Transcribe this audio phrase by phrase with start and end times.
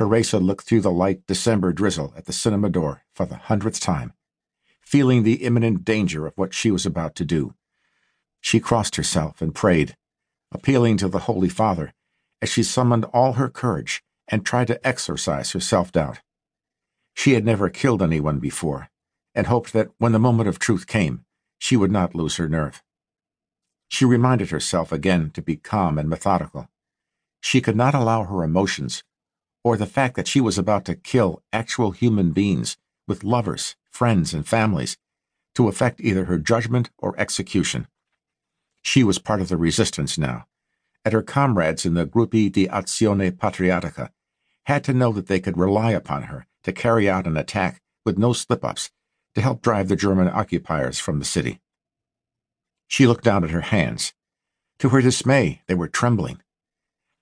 [0.00, 4.14] Teresa looked through the light December drizzle at the cinema door for the hundredth time,
[4.80, 7.52] feeling the imminent danger of what she was about to do.
[8.40, 9.98] She crossed herself and prayed,
[10.52, 11.92] appealing to the Holy Father
[12.40, 16.20] as she summoned all her courage and tried to exorcise her self doubt.
[17.12, 18.88] She had never killed anyone before,
[19.34, 21.26] and hoped that when the moment of truth came,
[21.58, 22.82] she would not lose her nerve.
[23.88, 26.70] She reminded herself again to be calm and methodical.
[27.42, 29.02] She could not allow her emotions,
[29.62, 32.76] or the fact that she was about to kill actual human beings
[33.06, 34.96] with lovers, friends, and families,
[35.54, 37.86] to affect either her judgment or execution.
[38.82, 40.46] She was part of the resistance now,
[41.04, 44.10] and her comrades in the Gruppi di Azione Patriottica
[44.64, 48.18] had to know that they could rely upon her to carry out an attack with
[48.18, 48.90] no slip-ups
[49.34, 51.60] to help drive the German occupiers from the city.
[52.86, 54.14] She looked down at her hands.
[54.80, 56.40] To her dismay, they were trembling.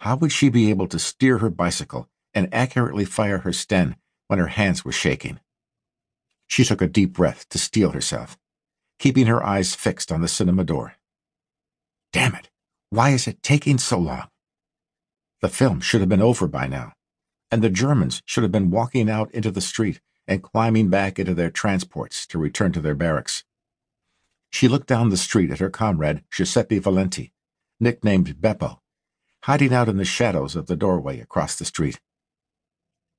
[0.00, 3.96] How would she be able to steer her bicycle and accurately fire her Sten
[4.28, 5.40] when her hands were shaking?
[6.46, 8.38] She took a deep breath to steel herself,
[8.98, 10.94] keeping her eyes fixed on the cinema door.
[12.12, 12.50] Damn it!
[12.90, 14.28] Why is it taking so long?
[15.40, 16.92] The film should have been over by now,
[17.50, 21.34] and the Germans should have been walking out into the street and climbing back into
[21.34, 23.44] their transports to return to their barracks.
[24.50, 27.32] She looked down the street at her comrade Giuseppe Valenti,
[27.80, 28.80] nicknamed Beppo,
[29.44, 31.98] hiding out in the shadows of the doorway across the street.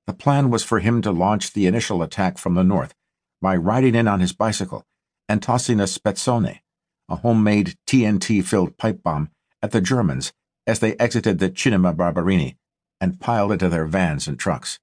[0.07, 2.95] The plan was for him to launch the initial attack from the north
[3.41, 4.85] by riding in on his bicycle
[5.29, 6.61] and tossing a spezzone,
[7.09, 9.29] a homemade TNT-filled pipe bomb,
[9.61, 10.31] at the Germans
[10.65, 12.57] as they exited the Cinema Barberini
[13.01, 14.79] and piled into their vans and trucks.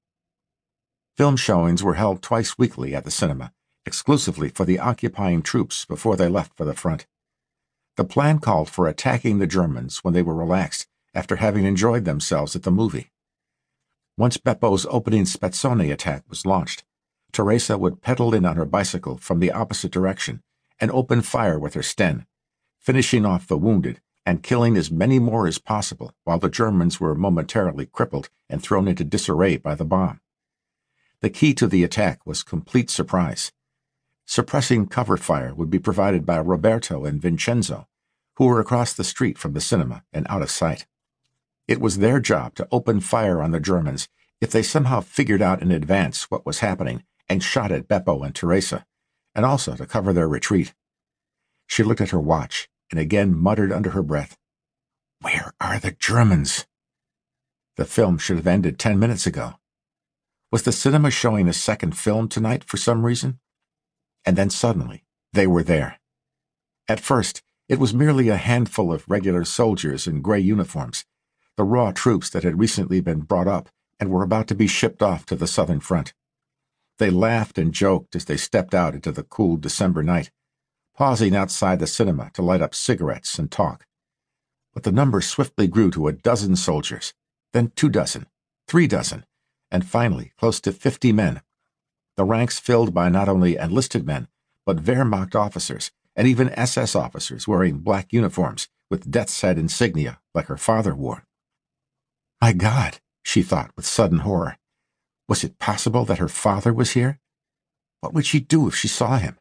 [1.16, 3.52] Film showings were held twice weekly at the cinema,
[3.86, 7.06] exclusively for the occupying troops before they left for the front.
[7.96, 12.56] The plan called for attacking the Germans when they were relaxed after having enjoyed themselves
[12.56, 13.10] at the movie.
[14.16, 16.84] Once Beppo's opening Spezzone attack was launched,
[17.32, 20.40] Teresa would pedal in on her bicycle from the opposite direction
[20.78, 22.24] and open fire with her Sten,
[22.78, 27.14] finishing off the wounded and killing as many more as possible while the Germans were
[27.14, 30.20] momentarily crippled and thrown into disarray by the bomb.
[31.20, 33.52] The key to the attack was complete surprise.
[34.26, 37.88] Suppressing cover fire would be provided by Roberto and Vincenzo,
[38.36, 40.86] who were across the street from the cinema and out of sight.
[41.66, 44.08] It was their job to open fire on the Germans
[44.40, 48.34] if they somehow figured out in advance what was happening and shot at Beppo and
[48.34, 48.84] Teresa,
[49.34, 50.74] and also to cover their retreat.
[51.66, 54.36] She looked at her watch and again muttered under her breath,
[55.20, 56.66] Where are the Germans?
[57.76, 59.54] The film should have ended ten minutes ago.
[60.52, 63.40] Was the cinema showing a second film tonight for some reason?
[64.24, 65.98] And then suddenly, they were there.
[66.86, 71.06] At first, it was merely a handful of regular soldiers in gray uniforms,
[71.56, 73.68] the raw troops that had recently been brought up
[74.00, 76.12] and were about to be shipped off to the southern front.
[76.98, 80.30] They laughed and joked as they stepped out into the cool December night,
[80.96, 83.86] pausing outside the cinema to light up cigarettes and talk.
[84.72, 87.14] But the number swiftly grew to a dozen soldiers,
[87.52, 88.26] then two dozen,
[88.66, 89.24] three dozen,
[89.70, 91.40] and finally close to fifty men,
[92.16, 94.28] the ranks filled by not only enlisted men,
[94.64, 100.46] but Wehrmacht officers and even SS officers wearing black uniforms with death's head insignia like
[100.46, 101.24] her father wore.
[102.44, 104.58] My God, she thought with sudden horror.
[105.30, 107.18] Was it possible that her father was here?
[108.02, 109.38] What would she do if she saw him?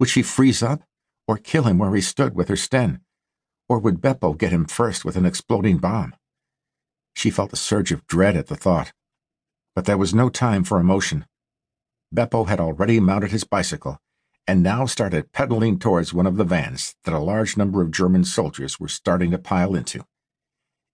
[0.00, 0.82] Would she freeze up,
[1.28, 3.02] or kill him where he stood with her Sten?
[3.68, 6.12] Or would Beppo get him first with an exploding bomb?
[7.14, 8.92] She felt a surge of dread at the thought.
[9.76, 11.26] But there was no time for emotion.
[12.12, 14.00] Beppo had already mounted his bicycle
[14.48, 18.24] and now started pedaling towards one of the vans that a large number of German
[18.24, 20.04] soldiers were starting to pile into.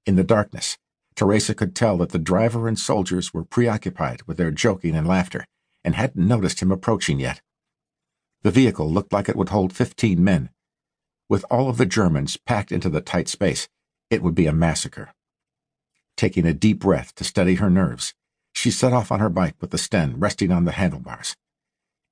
[0.05, 0.77] In the darkness,
[1.16, 5.47] Teresa could tell that the driver and soldiers were preoccupied with their joking and laughter
[5.82, 7.41] and hadn't noticed him approaching yet.
[8.43, 10.50] The vehicle looked like it would hold fifteen men.
[11.28, 13.66] With all of the Germans packed into the tight space,
[14.10, 15.15] it would be a massacre.
[16.16, 18.15] Taking a deep breath to steady her nerves,
[18.53, 21.35] she set off on her bike with the Sten resting on the handlebars.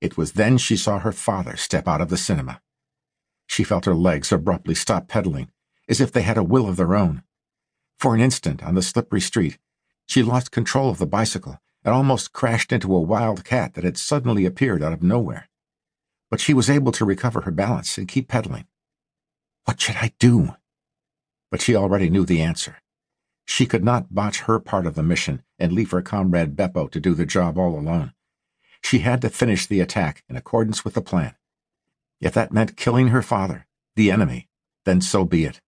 [0.01, 2.59] It was then she saw her father step out of the cinema.
[3.47, 5.49] She felt her legs abruptly stop pedaling,
[5.87, 7.23] as if they had a will of their own.
[7.97, 9.57] For an instant, on the slippery street,
[10.05, 13.97] she lost control of the bicycle and almost crashed into a wild cat that had
[13.97, 15.49] suddenly appeared out of nowhere.
[16.29, 18.65] But she was able to recover her balance and keep pedaling.
[19.65, 20.55] What should I do?
[21.51, 22.77] But she already knew the answer.
[23.45, 26.99] She could not botch her part of the mission and leave her comrade Beppo to
[26.99, 28.13] do the job all alone.
[28.83, 31.35] She had to finish the attack in accordance with the plan.
[32.19, 34.49] If that meant killing her father, the enemy,
[34.83, 35.61] then so be it.